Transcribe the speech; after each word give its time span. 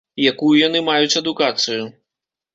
Якую 0.29 0.53
яны 0.67 0.81
маюць 0.87 1.19
адукацыю? 1.21 1.83